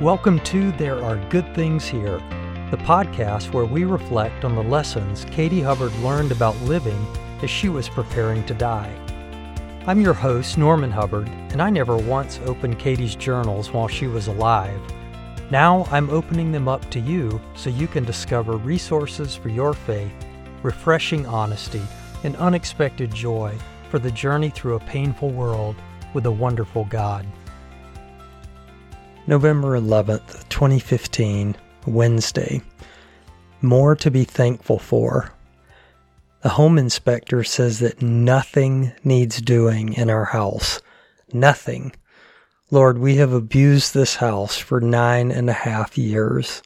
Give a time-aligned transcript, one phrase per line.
[0.00, 2.18] Welcome to There Are Good Things Here,
[2.70, 7.06] the podcast where we reflect on the lessons Katie Hubbard learned about living
[7.42, 8.94] as she was preparing to die.
[9.86, 14.26] I'm your host, Norman Hubbard, and I never once opened Katie's journals while she was
[14.26, 14.78] alive.
[15.50, 20.12] Now I'm opening them up to you so you can discover resources for your faith,
[20.64, 21.82] refreshing honesty,
[22.24, 23.54] and unexpected joy
[23.90, 25.76] for the journey through a painful world
[26.14, 27.24] with a wonderful God.
[29.26, 31.54] November 11th, 2015,
[31.86, 32.62] Wednesday.
[33.60, 35.32] More to be thankful for.
[36.42, 40.80] The home inspector says that nothing needs doing in our house.
[41.32, 41.92] Nothing.
[42.70, 46.62] Lord, we have abused this house for nine and a half years.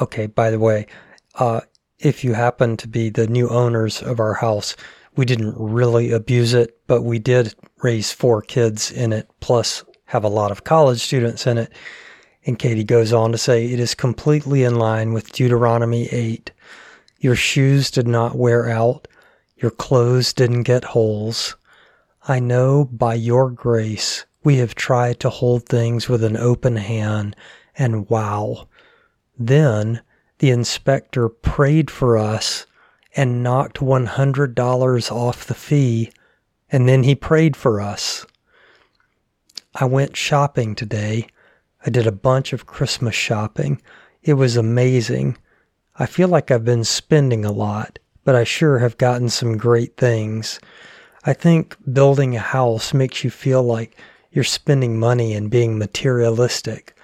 [0.00, 0.86] Okay, by the way,
[1.34, 1.60] uh,
[2.02, 4.76] if you happen to be the new owners of our house,
[5.16, 10.24] we didn't really abuse it, but we did raise four kids in it, plus have
[10.24, 11.72] a lot of college students in it.
[12.44, 16.50] And Katie goes on to say, it is completely in line with Deuteronomy 8.
[17.20, 19.06] Your shoes did not wear out.
[19.56, 21.56] Your clothes didn't get holes.
[22.26, 27.36] I know by your grace we have tried to hold things with an open hand
[27.76, 28.66] and wow.
[29.38, 30.02] Then
[30.42, 32.66] the inspector prayed for us
[33.14, 36.10] and knocked $100 off the fee
[36.68, 38.26] and then he prayed for us.
[39.72, 41.28] I went shopping today.
[41.86, 43.80] I did a bunch of Christmas shopping.
[44.24, 45.38] It was amazing.
[45.96, 49.96] I feel like I've been spending a lot, but I sure have gotten some great
[49.96, 50.58] things.
[51.22, 53.96] I think building a house makes you feel like
[54.32, 56.96] you're spending money and being materialistic,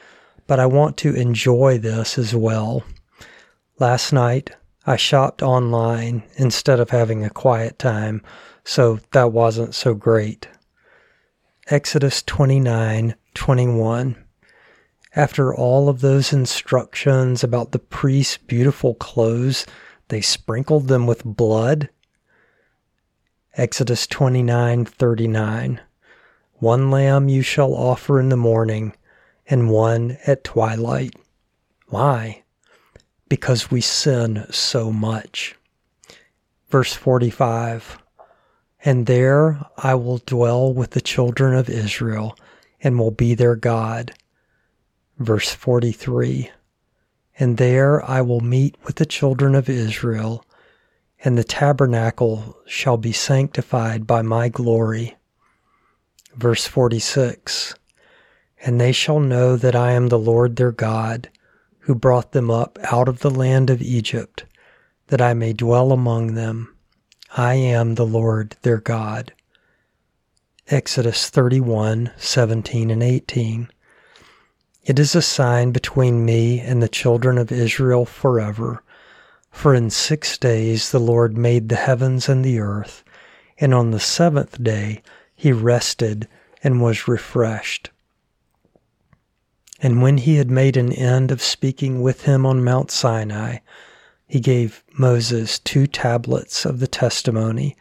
[0.48, 2.82] but I want to enjoy this as well.
[3.80, 8.22] Last night, I shopped online instead of having a quiet time,
[8.64, 10.48] so that wasn't so great.
[11.68, 14.16] Exodus 29 21.
[15.14, 19.64] After all of those instructions about the priest's beautiful clothes,
[20.08, 21.88] they sprinkled them with blood.
[23.54, 25.78] Exodus 29:39
[26.54, 28.96] One lamb you shall offer in the morning,
[29.46, 31.14] and one at twilight.
[31.86, 32.42] Why?
[33.28, 35.54] Because we sin so much.
[36.70, 37.98] Verse 45
[38.84, 42.36] and there I will dwell with the children of Israel
[42.80, 44.12] and will be their God.
[45.18, 46.50] Verse 43
[47.38, 50.44] And there I will meet with the children of Israel,
[51.24, 55.16] and the tabernacle shall be sanctified by my glory.
[56.36, 57.74] Verse 46
[58.60, 61.28] And they shall know that I am the Lord their God,
[61.88, 64.44] who brought them up out of the land of Egypt,
[65.06, 66.76] that I may dwell among them
[67.34, 69.32] I am the Lord their God.
[70.68, 73.70] Exodus 31 17 and 18.
[74.84, 78.82] It is a sign between me and the children of Israel forever.
[79.50, 83.02] For in six days the Lord made the heavens and the earth,
[83.56, 85.00] and on the seventh day
[85.34, 86.28] he rested
[86.62, 87.88] and was refreshed.
[89.80, 93.58] And when he had made an end of speaking with him on Mount Sinai,
[94.26, 97.76] he gave Moses two tablets of the testimony,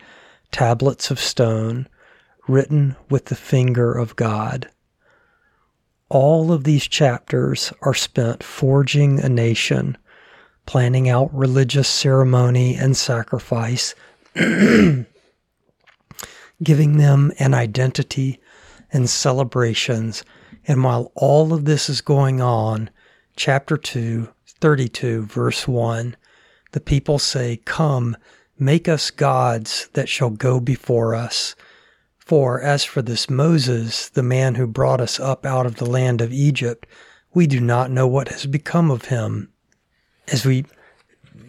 [0.52, 1.88] tablets of stone,
[2.48, 4.70] written with the finger of God.
[6.10, 9.98] All of these chapters are spent forging a nation,
[10.66, 13.94] planning out religious ceremony and sacrifice,
[14.36, 15.06] giving
[16.98, 18.40] them an identity
[18.94, 20.24] and celebrations.
[20.68, 22.90] And while all of this is going on,
[23.36, 26.16] chapter 2, 32, verse 1,
[26.72, 28.18] the people say, Come,
[28.60, 31.56] make us gods that shall go before us.
[32.18, 36.20] For as for this Moses, the man who brought us up out of the land
[36.20, 36.86] of Egypt,
[37.34, 39.54] we do not know what has become of him.
[40.28, 40.66] As we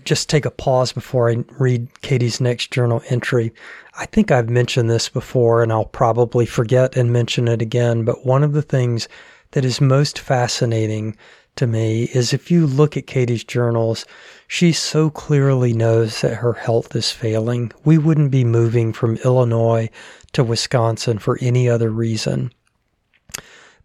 [0.04, 3.53] just take a pause before I read Katie's next journal entry,
[3.95, 8.24] I think I've mentioned this before and I'll probably forget and mention it again, but
[8.24, 9.09] one of the things
[9.53, 11.16] that is most fascinating
[11.57, 14.07] to me is if you look at Katie's journals,
[14.47, 17.72] she so clearly knows that her health is failing.
[17.84, 19.91] We wouldn't be moving from Illinois
[20.33, 22.53] to Wisconsin for any other reason.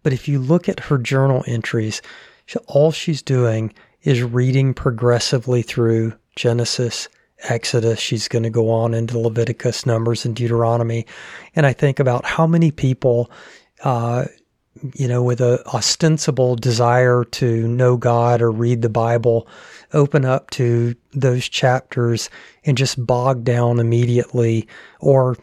[0.02, 2.00] But if you look at her journal entries,
[2.66, 3.72] all she's doing
[4.04, 7.08] is reading progressively through Genesis,
[7.40, 7.98] Exodus.
[7.98, 11.06] She's going to go on into Leviticus, Numbers, and Deuteronomy.
[11.56, 13.30] And I think about how many people
[13.82, 14.26] uh,
[14.94, 19.46] you know, with a ostensible desire to know God or read the Bible,
[19.92, 22.28] open up to those chapters
[22.64, 24.66] and just bog down immediately
[25.00, 25.36] or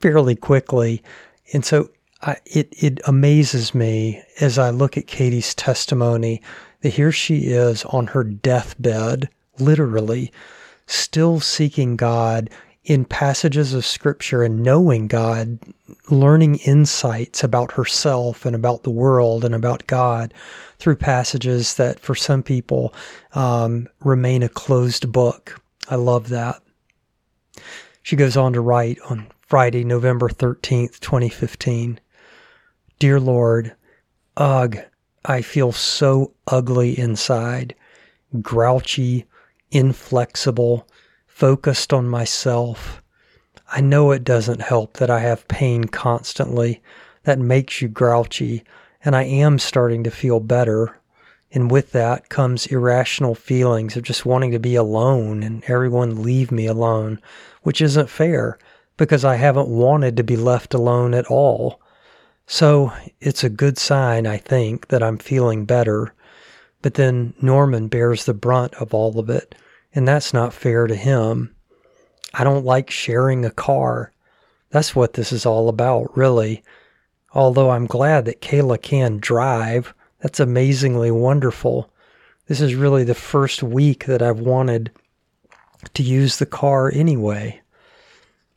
[0.00, 1.02] fairly quickly.
[1.52, 1.90] And so
[2.22, 6.40] I, it, it amazes me as I look at Katie's testimony
[6.82, 10.30] that here she is on her deathbed, literally,
[10.86, 12.50] still seeking God
[12.84, 15.58] in passages of scripture and knowing God,
[16.10, 20.34] learning insights about herself and about the world and about God
[20.78, 22.92] through passages that for some people
[23.34, 25.60] um, remain a closed book.
[25.88, 26.60] I love that.
[28.02, 32.00] She goes on to write on Friday, November 13th, 2015
[32.98, 33.74] Dear Lord,
[34.36, 34.78] ugh,
[35.24, 37.74] I feel so ugly inside,
[38.40, 39.26] grouchy,
[39.70, 40.88] inflexible,
[41.26, 43.02] focused on myself.
[43.70, 46.82] I know it doesn't help that I have pain constantly.
[47.24, 48.64] That makes you grouchy,
[49.04, 50.98] and I am starting to feel better.
[51.52, 56.50] And with that comes irrational feelings of just wanting to be alone and everyone leave
[56.50, 57.20] me alone,
[57.62, 58.58] which isn't fair
[58.96, 61.80] because I haven't wanted to be left alone at all.
[62.46, 66.14] So it's a good sign, I think, that I'm feeling better.
[66.82, 69.54] But then Norman bears the brunt of all of it
[69.94, 71.54] and that's not fair to him.
[72.34, 74.12] I don't like sharing a car.
[74.70, 76.62] That's what this is all about, really.
[77.34, 79.94] Although I'm glad that Kayla can drive.
[80.20, 81.90] That's amazingly wonderful.
[82.46, 84.90] This is really the first week that I've wanted
[85.94, 87.60] to use the car anyway.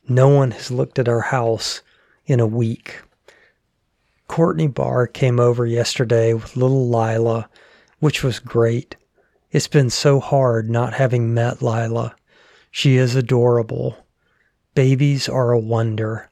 [0.07, 1.81] No one has looked at our house
[2.25, 3.01] in a week.
[4.27, 7.49] Courtney Barr came over yesterday with little Lila,
[7.99, 8.95] which was great.
[9.51, 12.15] It's been so hard not having met Lila.
[12.71, 14.05] She is adorable.
[14.73, 16.29] Babies are a wonder.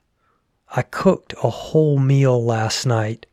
[0.76, 3.26] I cooked a whole meal last night.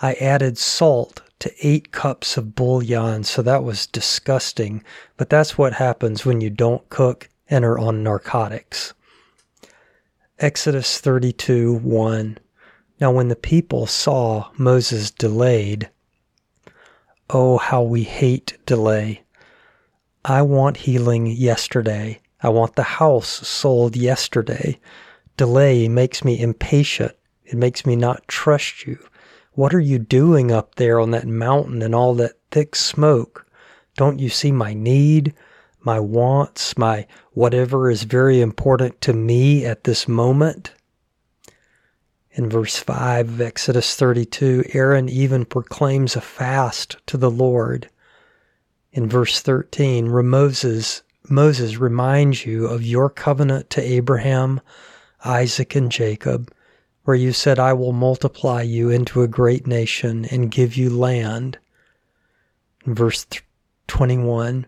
[0.00, 4.84] I added salt to eight cups of bouillon, so that was disgusting,
[5.16, 8.94] but that's what happens when you don't cook and are on narcotics.
[10.38, 12.38] Exodus 32 1.
[13.00, 15.90] Now, when the people saw Moses delayed,
[17.28, 19.22] Oh, how we hate delay.
[20.24, 22.20] I want healing yesterday.
[22.42, 24.78] I want the house sold yesterday.
[25.36, 27.12] Delay makes me impatient.
[27.44, 28.98] It makes me not trust you.
[29.52, 33.46] What are you doing up there on that mountain and all that thick smoke?
[33.96, 35.34] Don't you see my need,
[35.80, 40.72] my wants, my whatever is very important to me at this moment?
[42.36, 47.88] In verse 5 of Exodus 32, Aaron even proclaims a fast to the Lord.
[48.92, 54.60] In verse 13, Moses, Moses reminds you of your covenant to Abraham,
[55.24, 56.52] Isaac, and Jacob,
[57.04, 61.58] where you said, I will multiply you into a great nation and give you land.
[62.84, 63.24] In verse
[63.86, 64.66] 21,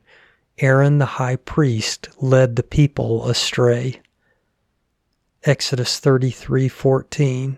[0.60, 4.00] Aaron the high priest led the people astray.
[5.48, 7.56] Exodus 33:14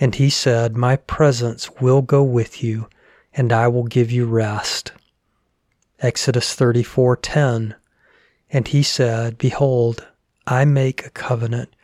[0.00, 2.88] And he said, "My presence will go with you,
[3.32, 4.90] and I will give you rest."
[6.00, 7.76] Exodus 34:10
[8.50, 10.04] And he said, Behold,
[10.48, 11.76] I make a covenant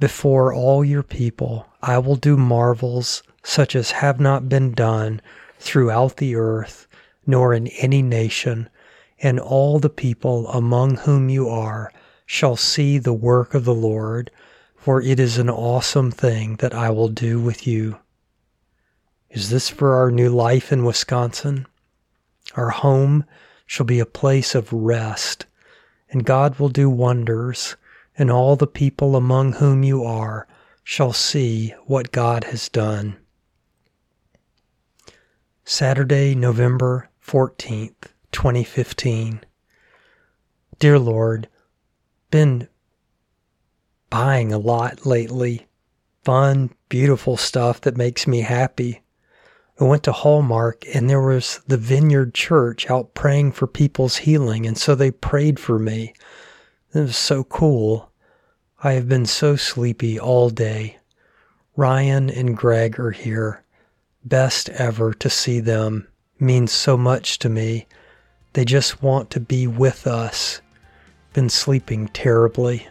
[0.00, 1.68] before all your people.
[1.80, 5.20] I will do marvels such as have not been done
[5.60, 6.88] throughout the earth,
[7.24, 8.68] nor in any nation,
[9.20, 11.92] and all the people among whom you are
[12.32, 14.30] shall see the work of the Lord,
[14.76, 17.98] for it is an awesome thing that I will do with you.
[19.30, 21.66] Is this for our new life in Wisconsin?
[22.54, 23.24] Our home
[23.66, 25.46] shall be a place of rest,
[26.08, 27.74] and God will do wonders,
[28.16, 30.46] and all the people among whom you are
[30.84, 33.16] shall see what God has done.
[35.64, 39.40] Saturday, November 14th, 2015.
[40.78, 41.48] Dear Lord,
[42.30, 42.68] been
[44.10, 45.66] buying a lot lately.
[46.24, 49.02] Fun, beautiful stuff that makes me happy.
[49.80, 54.66] I went to Hallmark and there was the Vineyard Church out praying for people's healing.
[54.66, 56.12] And so they prayed for me.
[56.92, 58.10] It was so cool.
[58.82, 60.98] I have been so sleepy all day.
[61.76, 63.62] Ryan and Greg are here.
[64.22, 66.08] Best ever to see them.
[66.38, 67.86] Means so much to me.
[68.52, 70.60] They just want to be with us.
[71.32, 72.86] Been sleeping terribly.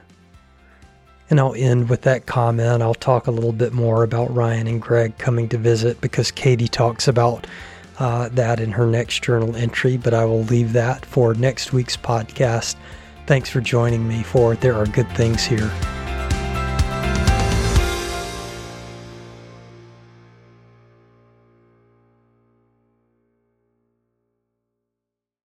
[1.29, 2.81] And I'll end with that comment.
[2.81, 6.67] I'll talk a little bit more about Ryan and Greg coming to visit because Katie
[6.67, 7.45] talks about
[7.99, 11.97] uh, that in her next journal entry, but I will leave that for next week's
[11.97, 12.75] podcast.
[13.27, 15.98] Thanks for joining me for There Are Good Things Here.